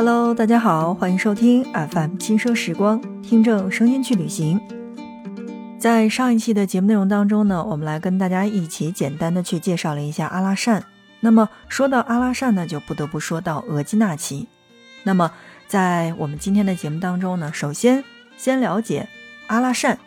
[0.00, 4.60] Hello，大家好，欢迎收听 FM 轻奢时光，听着声音去旅行。
[5.76, 10.84] 在上一期的节目内容当中呢，我们来跟大家一起简单的去介绍了一下阿拉善。
[11.18, 14.46] 那么说到阿拉善呢，就不得不说到额济纳旗。
[15.02, 15.32] 那么
[15.66, 18.04] 在我们今天的节目当中呢，首先
[18.36, 19.08] 先了解
[19.48, 19.98] 阿拉善。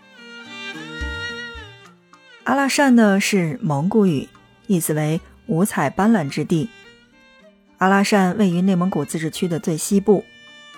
[2.45, 4.29] 阿拉善呢是蒙古语，
[4.67, 6.69] 意思为五彩斑斓之地。
[7.81, 10.23] 阿拉善位于内蒙古自治区的最西部，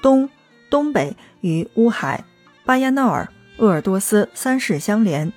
[0.02, 0.30] 东、
[0.70, 2.24] 东北与乌海、
[2.64, 5.34] 巴彦淖尔、鄂尔多斯三市相连，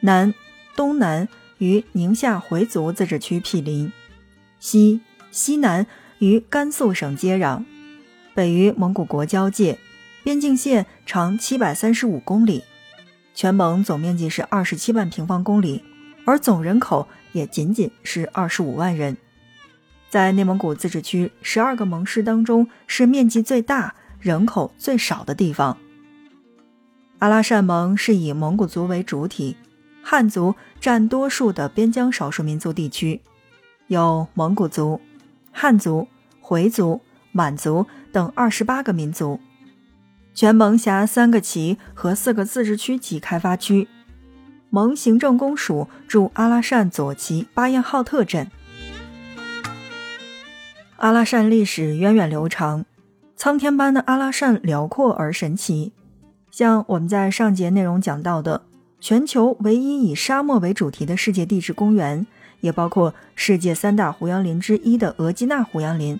[0.00, 0.34] 南、
[0.76, 3.90] 东南与宁夏回族自治区毗邻，
[4.60, 5.86] 西、西南
[6.18, 7.64] 与甘肃省接壤，
[8.34, 9.78] 北与蒙古国交界，
[10.22, 12.62] 边境线长七百三十五公里，
[13.34, 15.82] 全蒙总面积是二十七万平方公里，
[16.26, 19.16] 而总人口也仅仅是二十五万人。
[20.16, 25.76] 在内蒙古自治区十二个盟市当中，是面积最大、人口最少的地方。
[27.18, 29.58] 阿拉善盟是以蒙古族为主体，
[30.02, 33.20] 汉族占多数的边疆少数民族地区，
[33.88, 35.02] 有蒙古族、
[35.52, 36.08] 汉族、
[36.40, 39.38] 回族、满族等二十八个民族。
[40.34, 43.86] 全盟辖三个旗和四个自治区级开发区。
[44.70, 48.50] 盟行政公署驻阿拉善左旗巴彦浩特镇。
[50.98, 52.86] 阿拉善历史源远流长，
[53.36, 55.92] 苍天般的阿拉善辽阔而神奇。
[56.50, 58.62] 像我们在上节内容讲到的，
[58.98, 62.26] 全球唯一以沙漠为主题的世界地质公园，
[62.60, 66.18] 也包括世界三大胡杨林之一的额济纳胡杨林，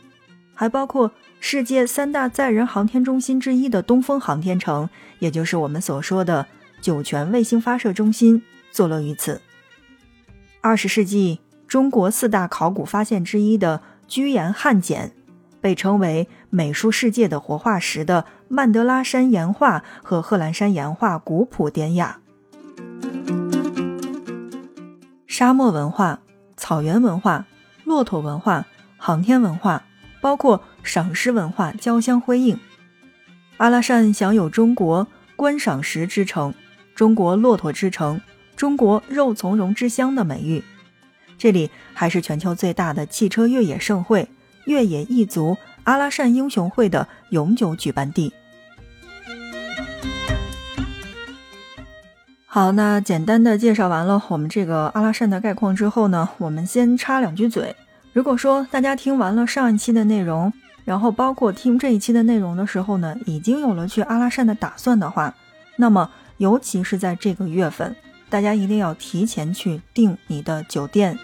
[0.54, 1.10] 还包括
[1.41, 6.47] 世界三大载人航天中心之一的东风航天城，也就是我们所说的
[6.82, 9.41] 酒泉卫星发射中心，坐落于此。
[10.60, 13.81] 二十世纪中国四大考古发现之一的。
[14.09, 15.12] 居延汉简，
[15.61, 22.21] 被称为美术世界的活化石的曼德拉山岩画和贺兰山岩画古朴典雅。
[25.27, 26.21] 沙漠文化、
[26.56, 27.47] 草原文化、
[27.84, 29.83] 骆驼文化、航天文化，
[30.21, 32.59] 包括赏诗文化交相辉映。
[33.59, 36.55] 阿拉善享有“中国观赏石之城
[36.94, 38.21] ”“中国骆驼之城
[38.56, 40.62] ”“中国肉苁蓉之乡”的美誉。
[41.38, 44.28] 这里还是全球最大的汽车越野盛会——
[44.66, 48.32] 越野一族阿拉善英雄会的永久举办地。
[52.46, 57.76] 好，那简单的介绍完了我们这个阿拉善的概况之后呢，我们先插两句嘴。
[58.14, 60.50] 如果说大家听完了上一期的内容，
[60.86, 65.34] 然后包括听这一期的内容的时候呢，已经有了去阿拉善的打算的话，
[65.76, 67.94] 那么尤其是在这个月份。
[68.28, 71.19] 大家一定要提前去订你的酒店，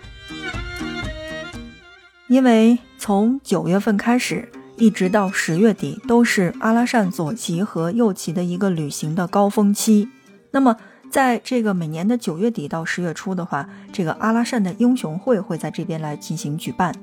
[2.28, 10.08] 因为从九月份开始，一直到十月底，都是阿拉善左旗和右旗的一个旅行的高峰期。
[10.52, 10.76] 那么，
[11.10, 16.94] 在这个每年的九月底到十月初的话，这个阿拉善的英雄会会在这边来进行举办。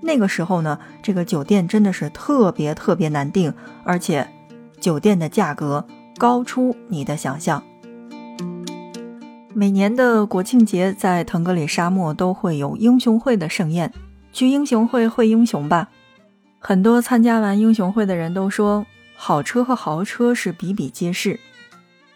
[0.00, 3.52] 那个时候呢，这个酒店真的是特别特别难订，
[3.84, 4.28] 而且
[4.80, 5.84] 酒店的价格
[6.16, 7.62] 高出你的想象。
[9.54, 13.92] 每年的国庆节，在腾格里沙漠都会有英雄会的盛宴，
[14.32, 15.88] 去英雄会会英雄吧。
[16.58, 21.40] 很多参加完英雄会的人都说，好车和豪车是比比皆是。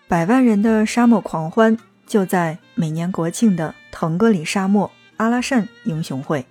[0.07, 1.77] 百万人的沙漠狂欢
[2.07, 6.45] 就在每年国庆的腾格里沙漠阿拉善英雄会。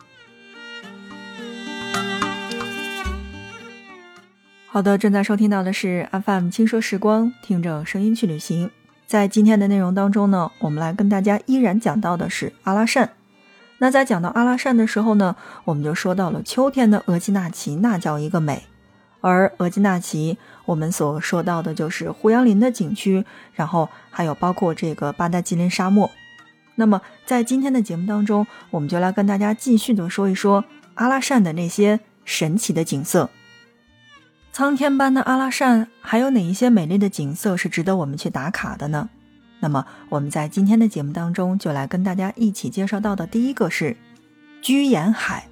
[4.68, 8.72] 好的，正在收听到的是 FM 轻奢时光，听着声音去旅行。
[9.11, 13.09] 在今天的内容当中呢，我们来跟大家依然讲到的是阿拉善。
[13.79, 15.35] 那在讲到阿拉善的时候呢，
[15.66, 18.63] 我们就说到了秋天的额济纳旗，那叫一个美。
[19.19, 26.09] 而额济纳旗，我们所说到的就是胡杨林的景区，然后还有包括这个巴达吉林沙漠。
[26.75, 33.29] 那么在今天的节目当中，我们就来跟大家继续的说一说阿拉善的那些神奇的景色。
[34.53, 39.09] 苍天般的阿拉善还有哪一些美丽的景色是值得我们去打卡的呢？
[39.62, 43.96] 那么我们在今天的节目当中就来跟大家一起介绍到的第一个是
[44.62, 45.48] 居延海。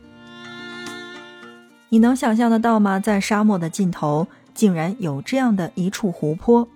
[1.87, 2.99] 你能想象得到吗？
[2.99, 6.67] 在沙漠的尽头竟然有这样的一处湖泊，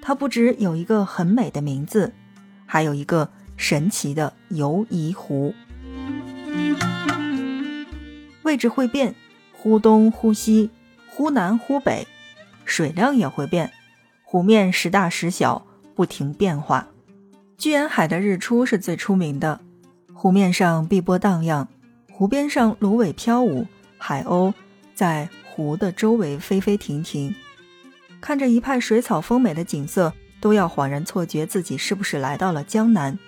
[0.00, 2.14] 它不只有一个很美的名字，
[2.64, 3.28] 还有一个
[3.58, 5.54] 神奇的游移湖，
[8.44, 9.14] 位置会变，
[9.52, 10.70] 忽东忽西。
[11.12, 12.06] 忽南忽北，
[12.64, 13.72] 水量也会变，
[14.22, 16.86] 湖面时大时小，不停变化。
[17.58, 19.60] 居延海的日出是最出名的，
[20.14, 21.68] 湖面上碧波荡漾，
[22.10, 23.66] 湖边上芦苇飘舞，
[23.98, 24.54] 海鸥
[24.94, 27.34] 在湖的周围飞飞停停，
[28.20, 33.18] 看着一派水草丰美的景色，都要恍然错觉自己是不是来到了江南。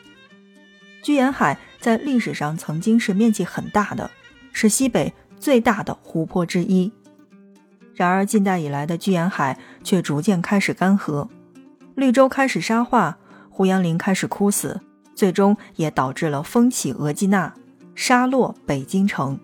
[1.02, 4.10] 居延海在历史上曾经是面积很大的，
[4.52, 6.90] 是西北最大的湖泊之一。
[7.94, 11.28] 然而近代以来的居延海却逐渐开始干涸，
[11.94, 13.18] 绿洲开始沙化，
[13.50, 14.80] 胡杨林开始枯死，
[15.14, 17.52] 最终也导致了风起额济纳，
[17.94, 19.38] 沙落北京城。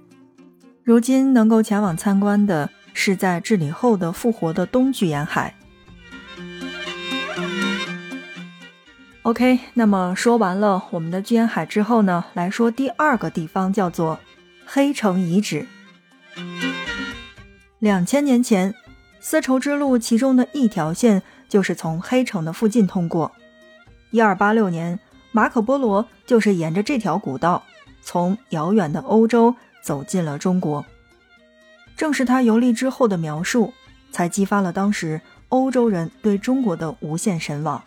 [0.83, 5.55] 如今能够前往参观的是在治理后的复活的东居延海。
[9.23, 14.19] OK，那么说完了我们的居延海之后呢，来说第二个地方叫做
[14.65, 15.67] 黑城遗址。
[17.79, 18.75] 两千年前，
[19.21, 23.33] 丝绸之路其中的一条线就是从黑城的附近通过。
[24.11, 24.99] 一二八六年，
[25.33, 27.63] 马可波罗就是沿着这条古道
[28.03, 29.55] 从遥远的欧洲。
[29.81, 30.85] 走进了中国，
[31.97, 33.73] 正是他游历之后的描述，
[34.11, 37.83] 才激发了当时欧洲人对中国的无限神往。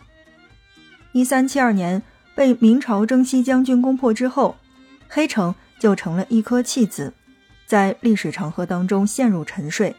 [1.12, 2.02] 一三七二年
[2.34, 4.56] 被明朝征西将军攻破之后，
[5.08, 7.12] 黑城就成了一颗弃子，
[7.72, 9.96] 在历史长河当中陷入沉睡。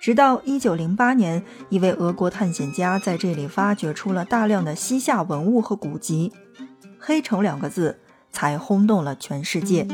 [0.00, 6.32] 直到一九零八年，一位俄国探险家在这里发掘出了大量的西夏文物和古籍
[6.98, 8.00] ，“黑城”两个字
[8.32, 9.86] 才轰动了全世界。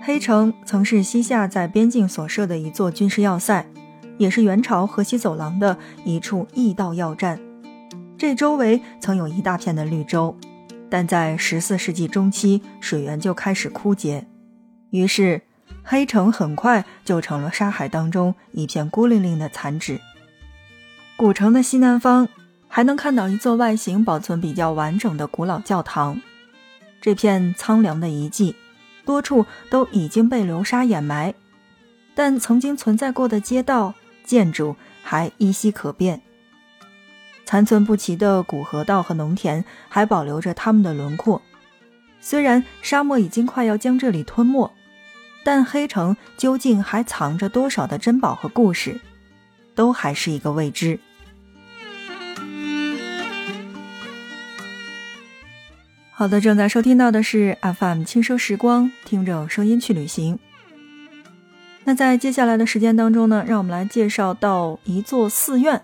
[0.00, 3.66] 黑城曾是西夏在边境所设的一座军事要塞，
[4.16, 7.40] 也是元朝河西走廊的一处驿道要站。
[8.16, 10.36] 这周围曾有一大片的绿洲，
[10.88, 14.28] 但在十四世纪中期，水源就开始枯竭，
[14.90, 15.42] 于是
[15.82, 20.00] 黑城很快就成了沙海当中一片孤零零的残址。
[21.16, 22.28] 古城的西南方
[22.68, 26.20] 还能看到一座外形保存比较完整的古老教堂，
[27.00, 28.56] 这片苍凉的遗迹。
[29.04, 31.34] 多处都已经被流沙掩埋，
[32.14, 36.20] 但曾经存在过的街道、建筑还依稀可辨。
[37.44, 41.42] 残存不齐的古河道和农田还保留着它们的轮廓。
[42.20, 44.70] 虽然沙漠已经快要将这里吞没，
[45.42, 49.00] 但黑城究竟还藏着多少的珍宝和故事，
[49.74, 50.98] 都还是一个未知。
[56.12, 60.38] 好的，正在收听到的是 FM 轻奢时光，听着声音去旅行。
[61.84, 65.82] 那在接下来的时间当中呢，让我们来介绍到一座寺院。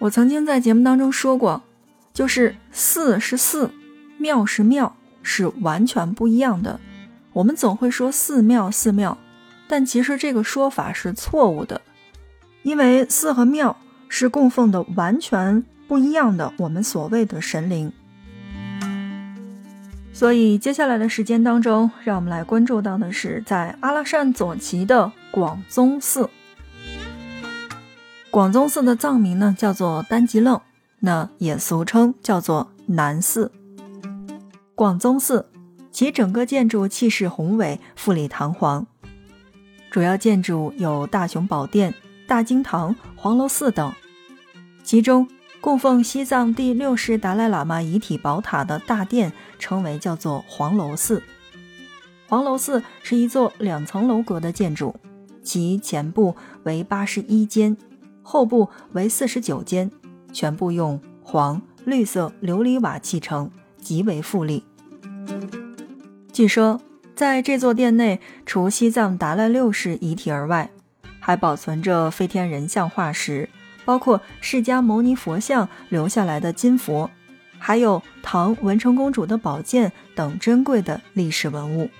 [0.00, 1.62] 我曾经在节目当中说过，
[2.12, 3.70] 就是寺是寺，
[4.18, 6.78] 庙是庙，是完全不一样的。
[7.32, 9.16] 我们总会说寺庙寺庙，
[9.66, 11.80] 但其实这个说法是错误的，
[12.62, 13.76] 因为寺和庙
[14.08, 17.92] 是供奉的完全不一样的，我们所谓的神灵。
[20.12, 26.28] 所以，接下来的时间当中，让我们来关注到的是在阿拉善左旗的广宗寺。
[28.30, 30.60] 广宗寺的藏名呢叫做丹吉楞，
[31.00, 33.50] 那也俗称叫做南寺。
[34.74, 35.46] 广宗寺
[35.92, 38.86] 其整个建筑气势宏伟、富丽堂皇，
[39.90, 41.94] 主要建筑有大雄宝殿、
[42.26, 43.92] 大经堂、黄楼寺等，
[44.82, 45.28] 其中。
[45.60, 51.22] 供奉西藏第六世达赖喇嘛遗体宝塔的大殿称为叫做黄楼寺。
[52.26, 54.96] 黄楼寺是一座两层楼阁的建筑，
[55.40, 56.34] 其前部
[56.64, 57.76] 为八十一间，
[58.24, 59.88] 后部为四十九间，
[60.32, 64.64] 全部用黄绿色琉璃瓦砌成，极为富丽。
[66.32, 66.80] 据说，
[67.14, 70.70] 在这座殿内，除西藏达赖六世遗体而外，
[71.20, 73.48] 还保存着飞天人像化石。
[73.84, 77.10] 包括释迦牟尼佛像留下来的金佛，
[77.58, 81.90] 还有唐文成公主的宝剑等珍贵的历史文物。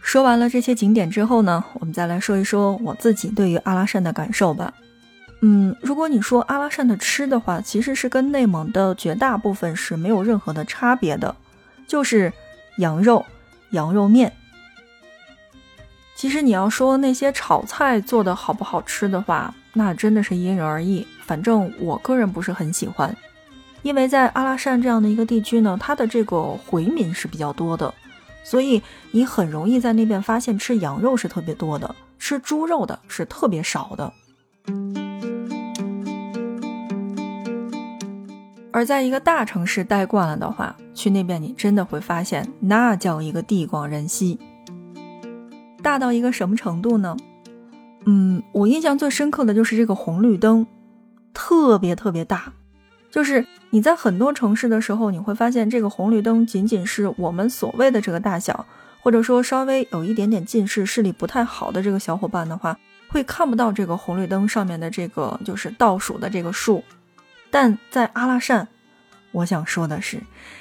[0.00, 4.74] 说完了这些景点之后呢，我们再来说一说我自己对于阿拉善的感受吧。
[5.40, 11.36] 嗯，如果你说阿拉善的吃的话，其实是跟内蒙的绝大部分是没有任何的差别的，
[11.86, 12.32] 就是
[12.78, 13.24] 羊肉、
[13.70, 14.32] 羊肉面。
[16.14, 21.06] 其实你要说那些炒菜做的好不好吃的话，那真的是因人而异。
[21.20, 23.14] 反正我个人不是很喜欢，
[23.82, 27.92] 因为在阿拉善这样的一个地区呢，它的这个回民是比较多的，
[28.42, 34.10] 所以你很容易在那边发现吃羊肉是特别多的，吃猪肉的是特别少的。
[38.72, 44.38] 而在一个大城市待惯了的话，去那边你真的会发现，那叫一个地广人稀。
[45.82, 47.16] 大到一个什么程度呢？
[48.04, 50.66] 嗯，我印象最深刻的就是这个红绿灯，
[51.32, 52.52] 特别特别大，
[53.10, 58.66] 就是你在很多城市的时候，你会发现这个红绿灯仅仅是我们所谓的这个大小，
[59.00, 66.84] 或者说稍微有一点点近视、视力不太好的这个小伙伴的话，会看不到这个红绿灯上面的这个就是倒数的这个数。
[67.50, 68.68] 但在阿拉善，
[69.32, 70.20] 我想说的是，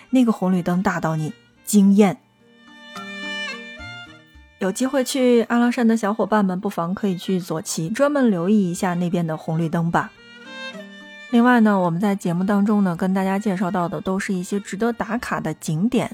[0.10, 1.34] 那个红绿灯大到你
[1.64, 2.18] 惊艳。
[4.60, 10.12] 有机会去阿拉善的小伙伴们，不妨可以去左旗专门留意一下那边的红绿灯吧。
[11.32, 16.10] 另外呢，我们在节目当中呢，跟大家介绍到的都是一些值得打卡的景点。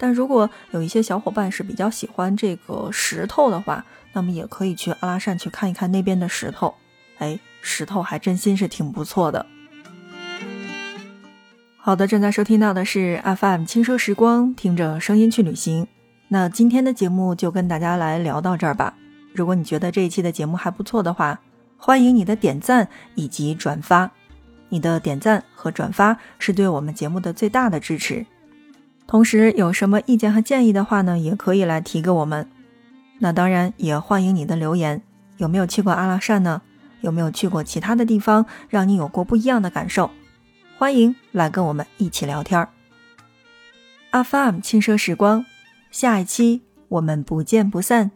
[0.00, 6.74] 但如果有一些小伙伴是比较喜欢这个石头的话，那么也可以去阿拉善去看一看那边的石头。
[7.18, 9.44] 哎，石头还真心是挺不错的。
[11.76, 15.86] 好的，正在收听到的是 FM 轻奢时光，听着声音去旅行。
[16.28, 18.94] 那今天的节目就跟大家来聊到这儿吧。
[19.34, 21.38] 如果你觉得这一期的节目还不错的话，
[21.76, 24.10] 欢迎你的点赞以及转发。
[24.70, 28.24] 你的点赞和转发是对我们节目的最大的支持。
[29.10, 32.48] 同时，有什么意见和建议的话呢，也可以来提给我们。
[33.18, 35.02] 那当然也欢迎你的留言。
[35.38, 36.62] 有没有去过阿拉善呢？
[37.00, 40.12] 有没有去过其他的地方，让你有过不一样的感受？
[40.78, 42.68] 欢迎来跟我们一起聊天儿。
[44.10, 45.44] 阿 m 轻奢时光。
[45.90, 48.12] 下一期我们不见不散。